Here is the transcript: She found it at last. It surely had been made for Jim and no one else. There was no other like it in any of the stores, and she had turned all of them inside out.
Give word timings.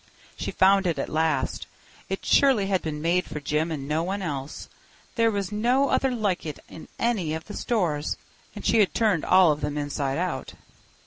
She 0.35 0.49
found 0.49 0.87
it 0.87 0.97
at 0.97 1.09
last. 1.09 1.67
It 2.09 2.25
surely 2.25 2.65
had 2.65 2.81
been 2.81 3.03
made 3.03 3.25
for 3.25 3.39
Jim 3.39 3.71
and 3.71 3.87
no 3.87 4.01
one 4.01 4.23
else. 4.23 4.67
There 5.13 5.29
was 5.29 5.51
no 5.51 5.89
other 5.89 6.09
like 6.09 6.43
it 6.43 6.57
in 6.67 6.87
any 6.97 7.35
of 7.35 7.45
the 7.45 7.53
stores, 7.53 8.17
and 8.55 8.65
she 8.65 8.79
had 8.79 8.95
turned 8.95 9.23
all 9.23 9.51
of 9.51 9.61
them 9.61 9.77
inside 9.77 10.17
out. 10.17 10.55